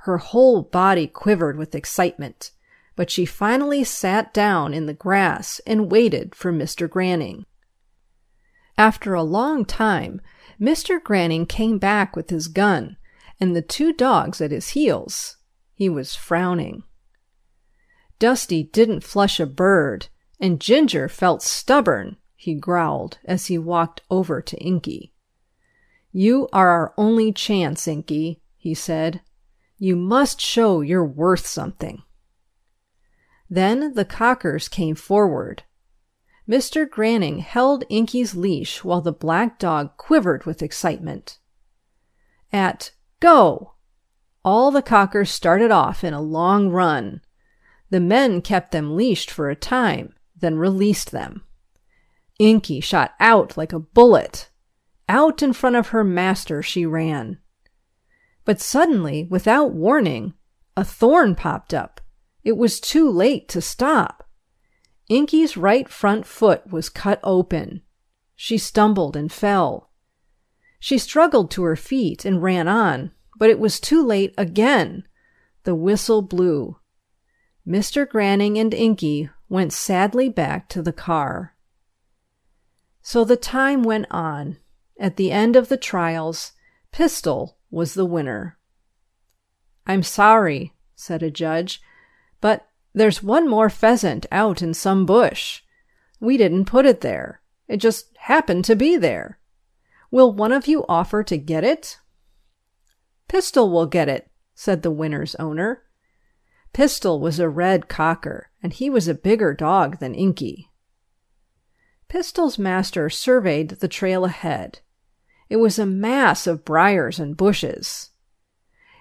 Her 0.00 0.18
whole 0.18 0.62
body 0.62 1.06
quivered 1.06 1.56
with 1.56 1.74
excitement, 1.74 2.52
but 2.94 3.10
she 3.10 3.24
finally 3.24 3.84
sat 3.84 4.34
down 4.34 4.74
in 4.74 4.84
the 4.84 4.94
grass 4.94 5.60
and 5.66 5.90
waited 5.90 6.34
for 6.34 6.52
Mr. 6.52 6.88
Granning. 6.88 7.46
After 8.78 9.14
a 9.14 9.22
long 9.22 9.64
time, 9.64 10.20
Mr. 10.60 11.02
Granning 11.02 11.46
came 11.46 11.78
back 11.78 12.14
with 12.14 12.28
his 12.28 12.48
gun 12.48 12.98
and 13.40 13.56
the 13.56 13.62
two 13.62 13.92
dogs 13.92 14.40
at 14.40 14.50
his 14.50 14.70
heels. 14.70 15.38
He 15.74 15.88
was 15.88 16.14
frowning. 16.14 16.84
Dusty 18.18 18.62
didn't 18.62 19.04
flush 19.04 19.40
a 19.40 19.46
bird, 19.46 20.08
and 20.38 20.60
Ginger 20.60 21.08
felt 21.08 21.42
stubborn, 21.42 22.16
he 22.34 22.54
growled 22.54 23.18
as 23.24 23.46
he 23.46 23.58
walked 23.58 24.02
over 24.10 24.40
to 24.42 24.56
Inky. 24.58 25.12
You 26.12 26.48
are 26.52 26.68
our 26.68 26.94
only 26.96 27.32
chance, 27.32 27.86
Inky, 27.86 28.40
he 28.56 28.74
said. 28.74 29.20
You 29.78 29.96
must 29.96 30.40
show 30.40 30.80
you're 30.80 31.04
worth 31.04 31.46
something. 31.46 32.02
Then 33.50 33.94
the 33.94 34.04
cockers 34.04 34.68
came 34.68 34.94
forward. 34.94 35.62
Mr. 36.48 36.88
Granning 36.88 37.38
held 37.38 37.84
Inky's 37.88 38.34
leash 38.34 38.82
while 38.84 39.00
the 39.00 39.12
black 39.12 39.58
dog 39.58 39.96
quivered 39.96 40.46
with 40.46 40.62
excitement. 40.62 41.38
At 42.52 42.92
go! 43.20 43.74
All 44.44 44.70
the 44.70 44.82
cockers 44.82 45.30
started 45.30 45.70
off 45.70 46.04
in 46.04 46.14
a 46.14 46.20
long 46.20 46.70
run. 46.70 47.20
The 47.90 48.00
men 48.00 48.40
kept 48.42 48.72
them 48.72 48.96
leashed 48.96 49.30
for 49.30 49.50
a 49.50 49.56
time, 49.56 50.14
then 50.40 50.56
released 50.56 51.10
them. 51.10 51.42
Inky 52.38 52.80
shot 52.80 53.14
out 53.18 53.56
like 53.56 53.72
a 53.72 53.78
bullet. 53.78 54.50
Out 55.08 55.42
in 55.42 55.52
front 55.52 55.76
of 55.76 55.88
her 55.88 56.04
master 56.04 56.62
she 56.62 56.84
ran. 56.84 57.38
But 58.44 58.60
suddenly, 58.60 59.24
without 59.24 59.72
warning, 59.72 60.34
a 60.76 60.84
thorn 60.84 61.34
popped 61.34 61.72
up. 61.72 62.00
It 62.44 62.56
was 62.56 62.78
too 62.78 63.10
late 63.10 63.48
to 63.48 63.60
stop. 63.60 64.28
Inky's 65.08 65.56
right 65.56 65.88
front 65.88 66.26
foot 66.26 66.70
was 66.70 66.88
cut 66.88 67.20
open. 67.22 67.82
She 68.34 68.58
stumbled 68.58 69.16
and 69.16 69.32
fell. 69.32 69.90
She 70.78 70.98
struggled 70.98 71.50
to 71.52 71.62
her 71.64 71.76
feet 71.76 72.24
and 72.24 72.42
ran 72.42 72.68
on, 72.68 73.12
but 73.38 73.50
it 73.50 73.58
was 73.58 73.80
too 73.80 74.04
late 74.04 74.34
again. 74.36 75.04
The 75.64 75.74
whistle 75.74 76.22
blew. 76.22 76.78
Mr. 77.66 78.08
Granning 78.08 78.58
and 78.58 78.72
Inky 78.72 79.30
went 79.48 79.72
sadly 79.72 80.28
back 80.28 80.68
to 80.68 80.82
the 80.82 80.92
car. 80.92 81.54
So 83.02 83.24
the 83.24 83.36
time 83.36 83.82
went 83.82 84.06
on. 84.10 84.58
At 84.98 85.16
the 85.16 85.30
end 85.30 85.56
of 85.56 85.68
the 85.68 85.76
trials, 85.76 86.52
Pistol 86.90 87.58
was 87.70 87.94
the 87.94 88.06
winner. 88.06 88.58
I'm 89.86 90.02
sorry, 90.02 90.74
said 90.94 91.22
a 91.22 91.30
judge, 91.30 91.80
but 92.40 92.66
there's 92.94 93.22
one 93.22 93.48
more 93.48 93.70
pheasant 93.70 94.26
out 94.32 94.62
in 94.62 94.74
some 94.74 95.06
bush. 95.06 95.62
We 96.18 96.36
didn't 96.36 96.64
put 96.64 96.86
it 96.86 97.02
there. 97.02 97.42
It 97.68 97.76
just 97.76 98.16
happened 98.16 98.64
to 98.64 98.74
be 98.74 98.96
there. 98.96 99.38
Will 100.10 100.32
one 100.32 100.52
of 100.52 100.66
you 100.66 100.84
offer 100.88 101.22
to 101.24 101.36
get 101.36 101.62
it? 101.62 102.00
Pistol 103.28 103.70
will 103.70 103.86
get 103.86 104.08
it, 104.08 104.30
said 104.54 104.82
the 104.82 104.90
winner's 104.90 105.34
owner. 105.36 105.82
Pistol 106.72 107.20
was 107.20 107.38
a 107.38 107.48
red 107.48 107.88
cocker, 107.88 108.50
and 108.62 108.72
he 108.72 108.90
was 108.90 109.08
a 109.08 109.14
bigger 109.14 109.54
dog 109.54 109.98
than 109.98 110.14
Inky. 110.14 110.70
Pistol's 112.08 112.58
master 112.58 113.10
surveyed 113.10 113.70
the 113.70 113.88
trail 113.88 114.24
ahead. 114.24 114.80
It 115.48 115.56
was 115.56 115.78
a 115.78 115.86
mass 115.86 116.46
of 116.46 116.64
briars 116.64 117.18
and 117.18 117.36
bushes. 117.36 118.10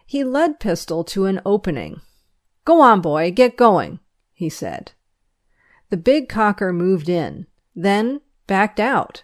He 0.05 0.23
led 0.23 0.59
Pistol 0.59 1.03
to 1.05 1.25
an 1.25 1.41
opening. 1.45 2.01
Go 2.63 2.81
on, 2.81 3.01
boy, 3.01 3.31
get 3.31 3.57
going, 3.57 3.99
he 4.33 4.49
said. 4.49 4.91
The 5.89 5.97
big 5.97 6.29
cocker 6.29 6.71
moved 6.73 7.09
in, 7.09 7.47
then 7.75 8.21
backed 8.47 8.79
out. 8.79 9.23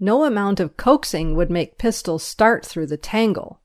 No 0.00 0.24
amount 0.24 0.60
of 0.60 0.76
coaxing 0.76 1.34
would 1.34 1.50
make 1.50 1.78
Pistol 1.78 2.18
start 2.18 2.64
through 2.64 2.86
the 2.86 2.96
tangle. 2.96 3.60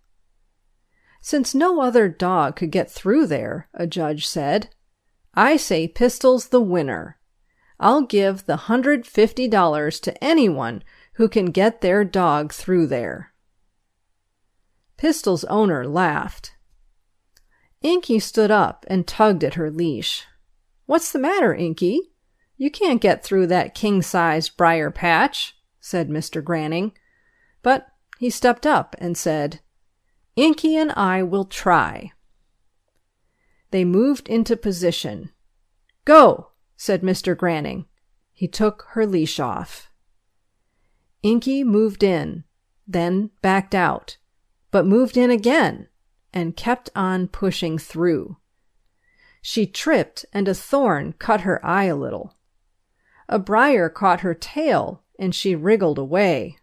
Since 1.26 1.56
no 1.56 1.80
other 1.82 2.10
dog 2.10 2.58
could 2.58 2.70
get 2.70 2.92
through 2.92 3.28
there, 3.28 3.70
a 3.74 3.88
judge 3.88 4.28
said, 4.28 4.72
I 5.34 5.56
say 5.56 5.88
Pistol's 5.88 6.50
the 6.50 6.60
winner. 6.60 7.18
I'll 7.80 8.02
give 8.02 8.46
the 8.46 8.68
hundred 8.68 9.08
fifty 9.08 9.48
dollars 9.48 10.02
to 10.02 10.22
anyone 10.22 10.84
who 11.14 11.30
can 11.30 11.46
get 11.46 11.80
their 11.80 12.04
dog 12.04 12.52
through 12.52 12.88
there. 12.88 13.34
Pistol's 14.98 15.46
owner 15.46 15.88
laughed. 15.88 16.58
Inky 17.82 18.20
stood 18.20 18.52
up 18.52 18.86
and 18.90 19.08
tugged 19.08 19.46
at 19.46 19.54
her 19.54 19.72
leash. 19.72 20.26
What's 20.88 21.14
the 21.14 21.20
matter, 21.20 21.56
Inky? 21.56 22.02
You 22.58 22.70
can't 22.70 23.00
get 23.00 23.24
through 23.24 23.48
that 23.48 23.74
king 23.74 24.02
sized 24.02 24.58
briar 24.58 24.92
patch, 24.92 25.56
said 25.80 26.10
Mr. 26.10 26.44
Granning. 26.44 26.92
But 27.62 27.88
he 28.20 28.30
stepped 28.30 28.66
up 28.66 28.94
and 29.00 29.18
said, 29.18 29.62
Inky 30.36 30.76
and 30.76 30.92
I 30.94 31.22
will 31.22 31.46
try. 31.46 32.12
They 33.70 33.86
moved 33.86 34.28
into 34.28 34.58
position. 34.58 35.32
Go, 36.06 36.52
said 36.76 37.02
Mr. 37.02 37.38
Granning. 37.38 37.86
He 38.34 38.48
took 38.48 38.88
her 38.92 39.06
leash 39.06 39.40
off. 39.40 39.92
Inky 41.22 41.64
moved 41.64 42.04
in, 42.04 42.44
then 42.88 43.30
backed 43.42 43.76
out, 43.76 44.18
but 44.72 44.86
moved 44.86 45.18
in 45.18 45.30
again 45.30 45.88
and 46.34 46.58
kept 46.58 46.90
on 46.96 47.28
pushing 47.28 47.78
through. 47.78 48.38
She 49.42 49.68
tripped 49.68 50.26
and 50.34 50.48
a 50.48 50.56
thorn 50.56 51.14
cut 51.14 51.42
her 51.42 51.64
eye 51.66 51.86
a 51.86 51.96
little. 51.96 52.36
A 53.30 53.38
briar 53.38 53.88
caught 53.88 54.22
her 54.22 54.34
tail 54.34 55.04
and 55.20 55.36
she 55.36 55.56
wriggled 55.56 56.00
away. 56.00 56.58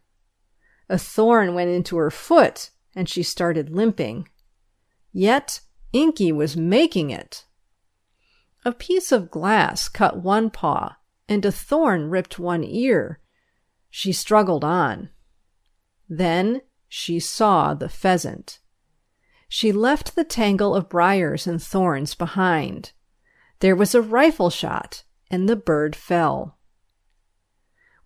A 0.89 0.99
thorn 0.99 1.55
went 1.55 1.71
into 1.71 1.97
her 1.97 2.11
foot 2.11 2.71
and 2.95 3.09
she 3.09 3.23
started 3.23 3.71
limping. 3.71 4.29
Yet 5.13 5.61
Inky 5.93 6.33
was 6.33 6.57
making 6.57 7.11
it. 7.11 7.45
A 8.65 8.73
piece 8.73 9.13
of 9.13 9.31
glass 9.31 9.89
cut 9.89 10.23
one 10.23 10.51
paw 10.51 10.97
and 11.29 11.45
a 11.45 11.53
thorn 11.53 12.11
ripped 12.11 12.39
one 12.39 12.65
ear 12.65 13.21
she 13.91 14.13
struggled 14.13 14.65
on. 14.65 15.11
Then 16.09 16.63
she 16.89 17.19
saw 17.19 17.75
the 17.75 17.89
pheasant. 17.89 18.61
She 19.49 19.73
left 19.73 20.15
the 20.15 20.25
tangle 20.25 20.77
of 20.77 20.89
briars 20.89 21.47
and 21.47 21.61
thorns 21.61 22.15
behind. 22.15 22.93
There 23.59 23.75
was 23.75 23.95
a 23.95 24.01
rifle 24.01 24.49
shot, 24.49 25.03
and 25.31 25.49
the 25.49 25.57
bird 25.57 25.97
fell. 25.97 26.57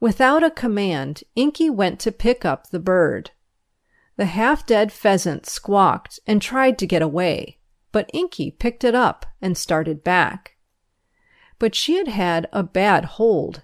Without 0.01 0.43
a 0.43 0.51
command, 0.51 1.23
Inky 1.37 1.71
went 1.71 2.01
to 2.01 2.13
pick 2.13 2.45
up 2.45 2.71
the 2.71 2.81
bird. 2.81 3.31
The 4.17 4.27
half 4.27 4.65
dead 4.65 4.93
pheasant 4.93 5.47
squawked 5.47 6.21
and 6.27 6.41
tried 6.41 6.79
to 6.79 6.87
get 6.87 7.03
away, 7.03 7.59
but 7.93 8.11
Inky 8.13 8.51
picked 8.51 8.85
it 8.85 8.95
up 8.95 9.27
and 9.43 9.57
started 9.57 10.05
back. 10.05 10.57
but 11.59 11.75
she 11.75 11.97
had 11.97 12.09
had 12.09 12.49
a 12.53 12.63
bad 12.63 13.05
hold. 13.05 13.63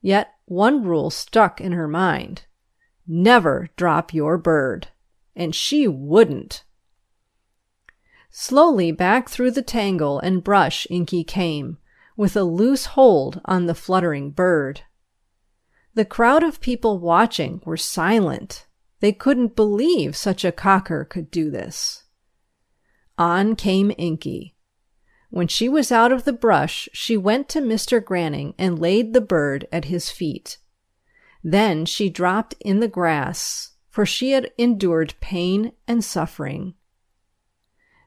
Yet 0.00 0.32
one 0.46 0.82
rule 0.82 1.10
stuck 1.10 1.60
in 1.60 1.72
her 1.72 1.88
mind 1.88 2.46
never 3.06 3.68
drop 3.76 4.14
your 4.14 4.38
bird. 4.38 4.88
And 5.34 5.54
she 5.54 5.88
wouldn't. 5.88 6.64
Slowly 8.30 8.92
back 8.92 9.28
through 9.28 9.50
the 9.50 9.62
tangle 9.62 10.18
and 10.20 10.44
brush 10.44 10.86
Inky 10.90 11.24
came, 11.24 11.78
with 12.16 12.36
a 12.36 12.44
loose 12.44 12.86
hold 12.86 13.40
on 13.44 13.66
the 13.66 13.74
fluttering 13.74 14.30
bird. 14.30 14.82
The 15.94 16.04
crowd 16.04 16.42
of 16.42 16.60
people 16.60 16.98
watching 16.98 17.60
were 17.64 17.76
silent. 17.76 18.66
They 19.02 19.12
couldn't 19.12 19.56
believe 19.56 20.14
such 20.14 20.44
a 20.44 20.52
cocker 20.52 21.04
could 21.04 21.28
do 21.32 21.50
this. 21.50 22.04
On 23.18 23.56
came 23.56 23.90
Inky. 23.98 24.54
When 25.28 25.48
she 25.48 25.68
was 25.68 25.90
out 25.90 26.12
of 26.12 26.22
the 26.22 26.32
brush, 26.32 26.88
she 26.92 27.16
went 27.16 27.48
to 27.48 27.60
Mr. 27.60 28.02
Granning 28.02 28.54
and 28.58 28.78
laid 28.78 29.12
the 29.12 29.20
bird 29.20 29.66
at 29.72 29.86
his 29.86 30.08
feet. 30.08 30.58
Then 31.42 31.84
she 31.84 32.08
dropped 32.10 32.54
in 32.60 32.78
the 32.78 32.86
grass, 32.86 33.72
for 33.88 34.06
she 34.06 34.30
had 34.30 34.52
endured 34.56 35.14
pain 35.20 35.72
and 35.88 36.04
suffering. 36.04 36.74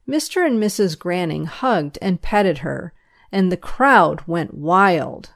Mr. 0.08 0.48
and 0.48 0.64
Mrs. 0.64 0.98
Granning 0.98 1.44
hugged 1.44 1.98
and 2.02 2.22
petted 2.22 2.60
her, 2.60 2.94
and 3.34 3.52
the 3.52 3.58
crowd 3.58 4.22
went 4.28 4.54
wild. 4.54 5.32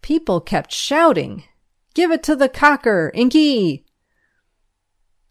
People 0.00 0.40
kept 0.40 0.72
shouting, 0.72 1.44
Give 1.92 2.10
it 2.10 2.22
to 2.22 2.34
the 2.34 2.48
cocker, 2.48 3.10
Inky! 3.12 3.81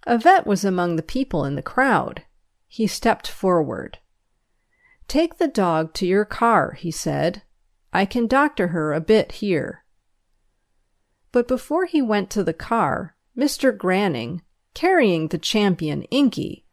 A 0.08 0.18
vet 0.18 0.48
was 0.48 0.66
among 0.66 0.96
the 0.96 1.04
people 1.04 1.46
in 1.46 1.56
the 1.56 1.62
crowd. 1.62 2.24
He 2.68 2.88
stepped 2.88 3.28
forward. 3.28 4.00
Take 5.08 5.38
the 5.38 5.48
dog 5.48 5.94
to 5.96 6.06
your 6.06 6.26
car, 6.26 6.72
he 6.74 6.90
said. 6.90 7.44
I 7.94 8.06
can 8.06 8.28
doctor 8.28 8.70
her 8.70 8.94
a 8.94 9.02
bit 9.02 9.34
here. 9.34 9.84
But 11.32 11.48
before 11.48 11.86
he 11.86 12.02
went 12.02 12.30
to 12.32 12.44
the 12.44 12.54
car, 12.54 13.16
Mr. 13.38 13.78
Granning, 13.78 14.42
carrying 14.74 15.28
the 15.28 15.38
champion 15.38 16.04
Inky, 16.04 16.66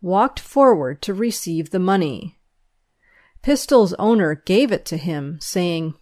walked 0.00 0.40
forward 0.40 1.00
to 1.02 1.14
receive 1.14 1.70
the 1.70 1.78
money. 1.78 2.38
Pistol's 3.42 3.92
owner 3.94 4.34
gave 4.34 4.72
it 4.72 4.84
to 4.86 4.96
him, 4.96 5.38
saying, 5.40 5.94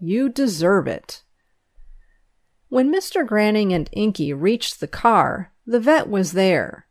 You 0.00 0.28
deserve 0.28 0.86
it. 0.86 1.22
When 2.68 2.92
Mr. 2.92 3.26
Granning 3.26 3.72
and 3.72 3.88
Inky 3.92 4.32
reached 4.32 4.80
the 4.80 4.88
car, 4.88 5.52
the 5.70 5.78
vet 5.78 6.08
was 6.08 6.32
there. 6.32 6.88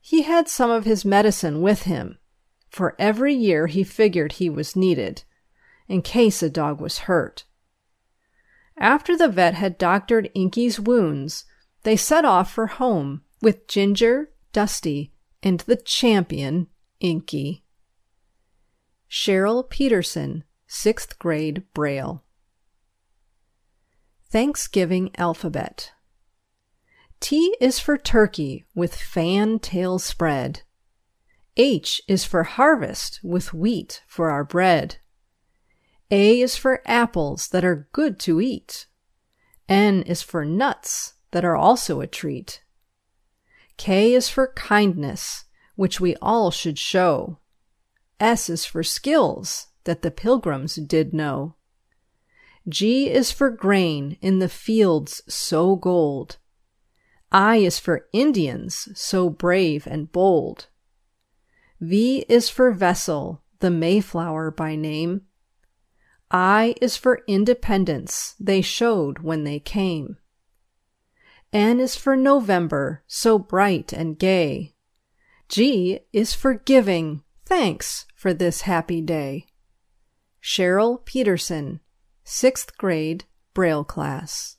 He 0.00 0.22
had 0.22 0.48
some 0.48 0.70
of 0.70 0.84
his 0.84 1.04
medicine 1.04 1.60
with 1.60 1.82
him, 1.82 2.18
for 2.68 2.94
every 2.96 3.34
year 3.34 3.66
he 3.66 3.82
figured 3.82 4.34
he 4.34 4.48
was 4.48 4.76
needed, 4.76 5.24
in 5.88 6.00
case 6.00 6.40
a 6.40 6.48
dog 6.48 6.80
was 6.80 7.00
hurt. 7.10 7.44
After 8.78 9.16
the 9.16 9.28
vet 9.28 9.54
had 9.54 9.76
doctored 9.76 10.30
Inky's 10.32 10.78
wounds, 10.78 11.44
they 11.82 11.96
set 11.96 12.24
off 12.24 12.52
for 12.52 12.68
home 12.68 13.22
with 13.42 13.66
Ginger, 13.66 14.30
Dusty, 14.52 15.12
and 15.42 15.58
the 15.60 15.74
champion, 15.74 16.68
Inky. 17.00 17.64
Cheryl 19.10 19.68
Peterson, 19.68 20.44
6th 20.68 21.18
grade 21.18 21.64
Braille. 21.74 22.22
Thanksgiving 24.30 25.10
Alphabet 25.18 25.90
T 27.20 27.54
is 27.60 27.78
for 27.78 27.98
turkey 27.98 28.64
with 28.74 28.96
fan 28.96 29.58
tail 29.58 29.98
spread. 29.98 30.62
H 31.56 32.00
is 32.08 32.24
for 32.24 32.42
harvest 32.44 33.20
with 33.22 33.52
wheat 33.52 34.02
for 34.06 34.30
our 34.30 34.44
bread. 34.44 34.96
A 36.10 36.40
is 36.40 36.56
for 36.56 36.82
apples 36.86 37.48
that 37.48 37.64
are 37.64 37.88
good 37.92 38.18
to 38.20 38.40
eat. 38.40 38.86
N 39.68 40.02
is 40.02 40.22
for 40.22 40.44
nuts 40.44 41.14
that 41.30 41.44
are 41.44 41.54
also 41.54 42.00
a 42.00 42.06
treat. 42.06 42.62
K 43.76 44.14
is 44.14 44.28
for 44.28 44.52
kindness, 44.54 45.44
which 45.76 46.00
we 46.00 46.16
all 46.16 46.50
should 46.50 46.78
show. 46.78 47.38
S 48.18 48.50
is 48.50 48.64
for 48.64 48.82
skills 48.82 49.68
that 49.84 50.02
the 50.02 50.10
pilgrims 50.10 50.74
did 50.76 51.14
know. 51.14 51.54
G 52.68 53.08
is 53.08 53.30
for 53.30 53.50
grain 53.50 54.16
in 54.20 54.38
the 54.38 54.48
fields 54.48 55.22
so 55.28 55.76
gold. 55.76 56.38
I 57.32 57.56
is 57.56 57.78
for 57.78 58.06
Indians 58.12 58.88
so 58.94 59.30
brave 59.30 59.86
and 59.86 60.10
bold. 60.10 60.66
V 61.80 62.24
is 62.28 62.48
for 62.48 62.72
vessel, 62.72 63.42
the 63.60 63.70
Mayflower 63.70 64.50
by 64.50 64.74
name. 64.74 65.22
I 66.30 66.74
is 66.80 66.96
for 66.96 67.22
independence 67.26 68.34
they 68.38 68.60
showed 68.60 69.20
when 69.20 69.44
they 69.44 69.58
came. 69.58 70.16
N 71.52 71.80
is 71.80 71.96
for 71.96 72.16
November, 72.16 73.02
so 73.06 73.38
bright 73.38 73.92
and 73.92 74.18
gay. 74.18 74.74
G 75.48 76.00
is 76.12 76.32
for 76.32 76.54
giving, 76.54 77.22
thanks 77.44 78.06
for 78.14 78.32
this 78.32 78.62
happy 78.62 79.00
day. 79.00 79.46
Cheryl 80.42 81.04
Peterson, 81.04 81.80
6th 82.24 82.76
grade, 82.76 83.24
Braille 83.52 83.84
class. 83.84 84.56